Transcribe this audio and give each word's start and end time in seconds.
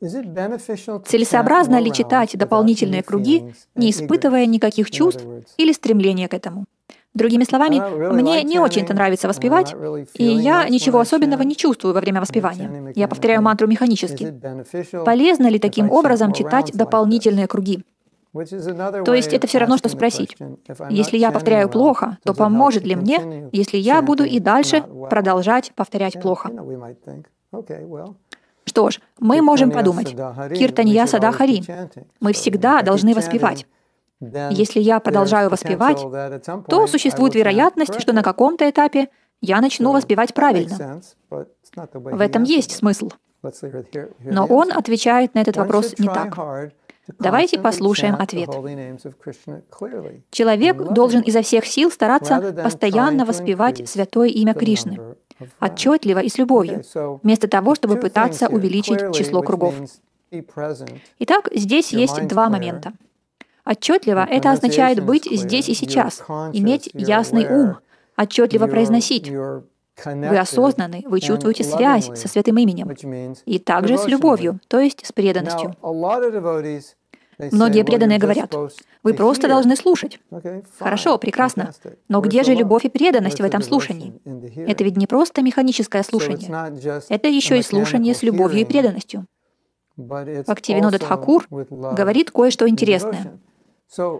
Целесообразно 0.00 1.80
ли 1.80 1.92
читать 1.92 2.36
дополнительные 2.36 3.02
круги, 3.02 3.54
не 3.74 3.90
испытывая 3.90 4.46
никаких 4.46 4.90
чувств 4.90 5.24
или 5.56 5.72
стремления 5.72 6.28
к 6.28 6.34
этому? 6.34 6.66
Другими 7.14 7.44
словами, 7.44 7.80
мне 8.12 8.42
не 8.42 8.58
очень-то 8.58 8.92
нравится 8.92 9.26
воспевать, 9.26 9.74
и 10.14 10.24
я 10.24 10.68
ничего 10.68 11.00
особенного 11.00 11.42
не 11.42 11.56
чувствую 11.56 11.94
во 11.94 12.00
время 12.00 12.20
воспевания. 12.20 12.92
Я 12.94 13.08
повторяю 13.08 13.40
мантру 13.40 13.66
механически. 13.66 14.38
Полезно 15.04 15.46
ли 15.48 15.58
таким 15.58 15.90
образом 15.90 16.34
читать 16.34 16.72
дополнительные 16.74 17.46
круги? 17.46 17.82
То 18.34 19.14
есть 19.14 19.32
это 19.32 19.46
все 19.46 19.56
равно, 19.56 19.78
что 19.78 19.88
спросить, 19.88 20.36
если 20.90 21.16
я 21.16 21.30
повторяю 21.30 21.70
плохо, 21.70 22.18
то 22.22 22.34
поможет 22.34 22.84
ли 22.84 22.94
мне, 22.94 23.48
если 23.50 23.78
я 23.78 24.02
буду 24.02 24.24
и 24.24 24.38
дальше 24.38 24.82
продолжать 25.08 25.72
повторять 25.74 26.20
плохо? 26.20 26.50
Что 28.76 28.90
ж, 28.90 29.00
мы 29.18 29.40
можем 29.40 29.70
подумать, 29.70 30.14
Киртанья 30.54 31.06
Садахари, 31.06 31.62
мы 32.20 32.34
всегда 32.34 32.82
должны 32.82 33.14
воспевать. 33.14 33.66
Если 34.50 34.80
я 34.80 35.00
продолжаю 35.00 35.48
воспевать, 35.48 35.98
то 36.68 36.86
существует 36.86 37.34
вероятность, 37.34 37.98
что 37.98 38.12
на 38.12 38.22
каком-то 38.22 38.68
этапе 38.68 39.08
я 39.40 39.62
начну 39.62 39.92
воспевать 39.92 40.34
правильно. 40.34 41.00
В 41.94 42.20
этом 42.20 42.42
есть 42.42 42.72
смысл. 42.72 43.08
Но 44.20 44.44
он 44.44 44.70
отвечает 44.70 45.34
на 45.34 45.38
этот 45.38 45.56
вопрос 45.56 45.94
не 45.98 46.08
так. 46.08 46.36
Давайте 47.18 47.58
послушаем 47.58 48.16
ответ. 48.16 48.50
Человек 50.30 50.76
должен 50.92 51.22
изо 51.22 51.40
всех 51.40 51.64
сил 51.64 51.90
стараться 51.90 52.54
постоянно 52.62 53.24
воспевать 53.24 53.88
святое 53.88 54.28
имя 54.28 54.52
Кришны, 54.52 55.16
отчетливо 55.60 56.20
и 56.20 56.28
с 56.28 56.38
любовью, 56.38 56.82
вместо 57.22 57.48
того, 57.48 57.74
чтобы 57.74 57.96
пытаться 57.96 58.48
увеличить 58.48 59.14
число 59.14 59.42
кругов. 59.42 59.74
Итак, 61.18 61.48
здесь 61.54 61.92
есть 61.92 62.26
два 62.26 62.48
момента. 62.48 62.92
Отчетливо 63.64 64.26
это 64.30 64.52
означает 64.52 65.04
быть 65.04 65.28
здесь 65.30 65.68
и 65.68 65.74
сейчас, 65.74 66.22
иметь 66.52 66.90
ясный 66.92 67.46
ум, 67.48 67.78
отчетливо 68.16 68.66
произносить. 68.66 69.30
Вы 70.04 70.38
осознаны, 70.38 71.04
вы 71.06 71.20
чувствуете 71.20 71.64
связь 71.64 72.10
со 72.14 72.28
святым 72.28 72.58
именем. 72.58 72.90
И 73.46 73.58
также 73.58 73.98
с 73.98 74.06
любовью, 74.06 74.60
то 74.68 74.78
есть 74.78 75.06
с 75.06 75.12
преданностью. 75.12 75.74
Многие 77.38 77.84
преданные 77.84 78.18
говорят, 78.18 78.54
вы 79.02 79.14
просто 79.14 79.48
должны 79.48 79.76
слушать. 79.76 80.18
Хорошо, 80.78 81.18
прекрасно. 81.18 81.72
Но 82.08 82.20
где 82.20 82.42
же 82.42 82.54
любовь 82.54 82.84
и 82.84 82.88
преданность 82.88 83.40
в 83.40 83.44
этом 83.44 83.62
слушании? 83.62 84.14
Это 84.66 84.84
ведь 84.84 84.96
не 84.96 85.06
просто 85.06 85.42
механическое 85.42 86.02
слушание. 86.02 86.50
Это 87.08 87.28
еще 87.28 87.58
и 87.58 87.62
слушание 87.62 88.14
с 88.14 88.22
любовью 88.22 88.60
и 88.60 88.64
преданностью. 88.64 89.26
Бхактивинода 89.96 90.98
Тхакур 90.98 91.46
говорит 91.48 92.30
кое-что 92.30 92.68
интересное. 92.68 93.38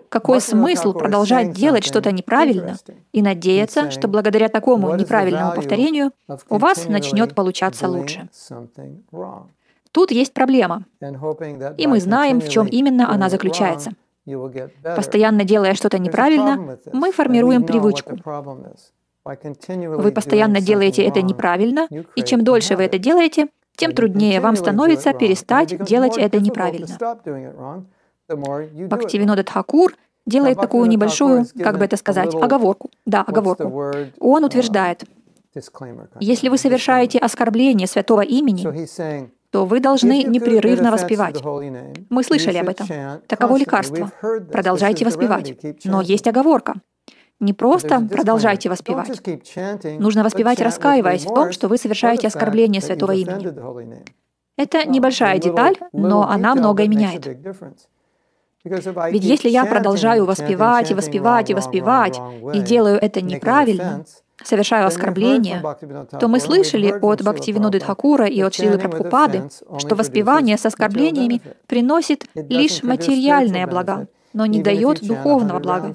Какой 0.08 0.40
смысл 0.40 0.92
продолжать 0.92 1.52
делать 1.52 1.84
что-то 1.84 2.12
неправильно 2.12 2.76
и 3.12 3.20
надеяться, 3.22 3.90
что 3.90 4.08
благодаря 4.08 4.48
такому 4.48 4.94
неправильному 4.94 5.54
повторению 5.54 6.12
у 6.48 6.58
вас 6.58 6.86
начнет 6.88 7.34
получаться 7.34 7.88
лучше? 7.88 8.28
Тут 9.96 10.10
есть 10.10 10.34
проблема, 10.34 10.84
и 11.78 11.86
мы 11.86 12.00
знаем, 12.00 12.42
в 12.42 12.50
чем 12.50 12.66
именно 12.66 13.10
она 13.10 13.30
заключается. 13.30 13.92
Постоянно 14.94 15.42
делая 15.44 15.72
что-то 15.72 15.98
неправильно, 15.98 16.78
мы 16.92 17.12
формируем 17.12 17.64
привычку. 17.64 18.18
Вы 19.24 20.12
постоянно 20.12 20.60
делаете 20.60 21.02
это 21.02 21.22
неправильно, 21.22 21.88
и 22.14 22.22
чем 22.22 22.44
дольше 22.44 22.76
вы 22.76 22.82
это 22.82 22.98
делаете, 22.98 23.48
тем 23.74 23.92
труднее 23.92 24.42
вам 24.42 24.56
становится 24.56 25.14
перестать 25.14 25.82
делать 25.82 26.18
это 26.18 26.40
неправильно. 26.40 26.98
Бхактивинода 28.28 29.44
Тхакур 29.44 29.94
делает 30.26 30.60
такую 30.60 30.88
небольшую, 30.90 31.46
как 31.62 31.78
бы 31.78 31.86
это 31.86 31.96
сказать, 31.96 32.34
оговорку. 32.34 32.90
Да, 33.06 33.22
оговорку. 33.22 33.92
Он 34.20 34.44
утверждает, 34.44 35.04
если 36.20 36.50
вы 36.50 36.58
совершаете 36.58 37.18
оскорбление 37.18 37.86
святого 37.86 38.20
имени, 38.20 38.66
то 39.56 39.64
вы 39.64 39.80
должны 39.80 40.22
непрерывно 40.22 40.90
воспевать. 40.90 41.42
Мы 42.10 42.22
слышали 42.22 42.58
об 42.58 42.68
этом. 42.68 42.86
Таково 43.26 43.56
лекарство. 43.56 44.12
Продолжайте 44.52 45.06
воспевать. 45.06 45.56
Но 45.84 46.02
есть 46.02 46.28
оговорка. 46.28 46.74
Не 47.40 47.54
просто 47.54 48.00
продолжайте 48.00 48.68
воспевать. 48.68 49.18
Нужно 49.98 50.24
воспевать, 50.24 50.60
раскаиваясь 50.60 51.24
в 51.24 51.32
том, 51.32 51.52
что 51.52 51.68
вы 51.68 51.78
совершаете 51.78 52.26
оскорбление 52.26 52.82
святого 52.82 53.12
имени. 53.12 54.04
Это 54.58 54.86
небольшая 54.86 55.38
деталь, 55.38 55.76
но 55.92 56.28
она 56.28 56.54
многое 56.54 56.86
меняет. 56.86 57.26
Ведь 58.64 59.24
если 59.24 59.48
я 59.48 59.64
продолжаю 59.64 60.26
воспевать 60.26 60.90
и 60.90 60.94
воспевать 60.94 61.48
и 61.48 61.54
воспевать, 61.54 62.20
и 62.52 62.60
делаю 62.60 62.98
это 63.00 63.22
неправильно, 63.22 64.04
совершаю 64.44 64.86
оскорбление, 64.86 65.62
то 66.18 66.28
мы 66.28 66.40
слышали 66.40 66.90
от 66.90 67.22
Бхактивиноды 67.22 67.80
Тхакура 67.80 68.26
и 68.26 68.42
от 68.42 68.54
Шилы 68.54 68.78
Прабхупады, 68.78 69.48
что 69.78 69.94
воспевание 69.94 70.58
с 70.58 70.66
оскорблениями 70.66 71.40
приносит 71.66 72.26
лишь 72.34 72.82
материальные 72.82 73.66
блага, 73.66 74.08
но 74.32 74.46
не 74.46 74.62
дает 74.62 75.06
духовного 75.06 75.58
блага, 75.58 75.94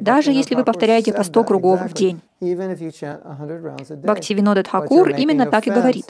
даже 0.00 0.32
если 0.32 0.54
вы 0.54 0.64
повторяете 0.64 1.12
по 1.12 1.24
100 1.24 1.44
кругов 1.44 1.82
в 1.82 1.92
день. 1.92 2.20
Бхактивинода 2.40 4.62
Тхакур 4.62 5.10
именно 5.10 5.46
так 5.46 5.66
и 5.66 5.70
говорит. 5.70 6.06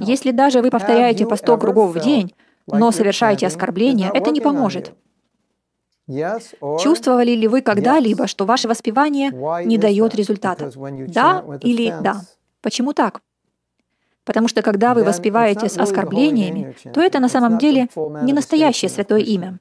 Если 0.00 0.30
даже 0.30 0.62
вы 0.62 0.70
повторяете 0.70 1.26
по 1.26 1.36
100 1.36 1.58
кругов 1.58 1.94
в 1.94 2.00
день, 2.00 2.32
но 2.66 2.90
совершаете 2.90 3.46
оскорбление, 3.46 4.10
это 4.12 4.30
не 4.30 4.40
поможет. 4.40 4.92
Чувствовали 6.80 7.32
ли 7.32 7.48
вы 7.48 7.62
когда-либо, 7.62 8.26
что 8.26 8.44
ваше 8.44 8.68
воспевание 8.68 9.30
не 9.64 9.78
дает 9.78 10.14
результата? 10.14 10.70
Да 11.08 11.44
или 11.62 11.94
да? 12.02 12.22
Почему 12.60 12.92
так? 12.92 13.20
Потому 14.24 14.46
что 14.48 14.62
когда 14.62 14.94
вы 14.94 15.04
воспеваете 15.04 15.68
с 15.68 15.76
оскорблениями, 15.78 16.74
то 16.92 17.00
это 17.00 17.18
на 17.18 17.28
самом 17.28 17.58
деле 17.58 17.88
не 18.22 18.32
настоящее 18.32 18.88
святое 18.88 19.20
имя. 19.20 19.58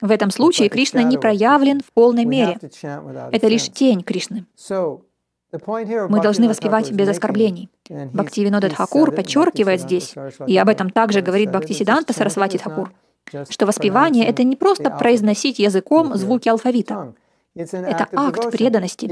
В 0.00 0.10
этом 0.10 0.30
случае 0.30 0.68
Кришна 0.68 1.02
не 1.02 1.18
проявлен 1.18 1.80
в 1.80 1.92
полной 1.92 2.24
мере. 2.24 2.58
Это 3.32 3.48
лишь 3.48 3.68
тень 3.68 4.02
Кришны. 4.02 4.46
Мы 5.52 6.20
должны 6.22 6.48
воспевать 6.48 6.92
без 6.92 7.08
оскорблений. 7.08 7.70
Бхактивинода 7.88 8.70
Тхакур 8.70 9.12
подчеркивает 9.12 9.80
здесь, 9.80 10.14
и 10.46 10.56
об 10.56 10.68
этом 10.68 10.90
также 10.90 11.20
говорит 11.22 11.50
Бхактисиданта 11.50 12.12
Сарасвати 12.12 12.56
Тхакур, 12.56 12.92
что 13.48 13.66
воспевание— 13.66 14.26
это 14.28 14.42
не 14.42 14.56
просто 14.56 14.90
произносить 14.90 15.58
языком 15.58 16.16
звуки 16.16 16.48
алфавита. 16.48 17.14
Это 17.54 18.06
акт 18.14 18.50
преданности. 18.52 19.06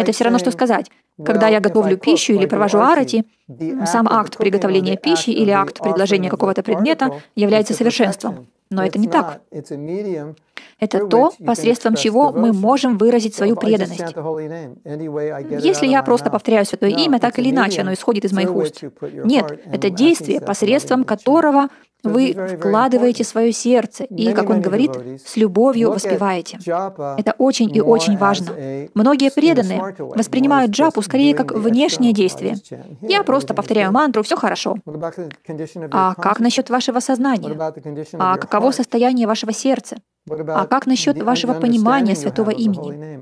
Это 0.00 0.12
все 0.12 0.24
равно, 0.24 0.38
что 0.38 0.50
сказать, 0.50 0.90
когда 1.22 1.48
я 1.48 1.60
готовлю 1.60 1.98
пищу 1.98 2.32
или 2.32 2.46
провожу 2.46 2.78
арати, 2.78 3.24
сам 3.86 4.08
акт 4.08 4.38
приготовления 4.38 4.96
пищи 4.96 5.30
или 5.30 5.50
акт 5.50 5.78
предложения 5.78 6.30
какого-то 6.30 6.62
предмета 6.62 7.20
является 7.34 7.74
совершенством. 7.74 8.46
Но 8.70 8.84
это 8.84 8.98
не 8.98 9.08
так. 9.08 9.42
Это 10.78 11.06
то, 11.06 11.32
посредством 11.44 11.94
чего 11.94 12.32
мы 12.32 12.52
можем 12.52 12.98
выразить 12.98 13.34
свою 13.34 13.56
преданность. 13.56 14.14
Если 15.64 15.86
я 15.86 16.02
просто 16.02 16.30
повторяю 16.30 16.66
святое 16.66 16.90
имя, 16.90 17.18
так 17.18 17.38
или 17.38 17.50
иначе 17.50 17.82
оно 17.82 17.92
исходит 17.92 18.24
из 18.24 18.32
моих 18.32 18.54
уст. 18.54 18.82
Нет, 19.24 19.60
это 19.66 19.90
действие, 19.90 20.40
посредством 20.40 21.04
которого 21.04 21.68
вы 22.02 22.34
вкладываете 22.56 23.24
свое 23.24 23.52
сердце 23.52 24.04
и, 24.04 24.32
как 24.32 24.50
он 24.50 24.60
говорит, 24.60 24.90
с 25.24 25.36
любовью 25.36 25.90
воспеваете. 25.92 26.58
Это 26.66 27.34
очень 27.38 27.74
и 27.74 27.80
очень 27.80 28.16
важно. 28.16 28.52
Многие 28.94 29.30
преданные 29.30 29.94
воспринимают 29.98 30.72
джапу 30.72 31.02
скорее 31.02 31.34
как 31.34 31.52
внешнее 31.52 32.12
действие. 32.12 32.56
Я 33.02 33.22
просто 33.22 33.54
повторяю 33.54 33.92
мантру, 33.92 34.22
все 34.22 34.36
хорошо. 34.36 34.76
А 35.90 36.14
как 36.14 36.40
насчет 36.40 36.70
вашего 36.70 37.00
сознания? 37.00 37.56
А 38.14 38.36
каково 38.36 38.72
состояние 38.72 39.26
вашего 39.26 39.52
сердца? 39.52 39.96
А 40.28 40.66
как 40.66 40.86
насчет 40.86 41.20
вашего 41.20 41.54
понимания 41.54 42.14
святого 42.14 42.50
имени? 42.50 43.20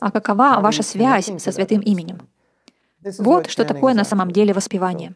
А 0.00 0.10
какова 0.10 0.60
ваша 0.60 0.82
связь 0.82 1.30
со 1.38 1.52
святым 1.52 1.80
именем? 1.80 2.18
Вот 3.18 3.48
что 3.48 3.64
такое 3.64 3.94
на 3.94 4.04
самом 4.04 4.30
деле 4.30 4.52
воспевание. 4.52 5.14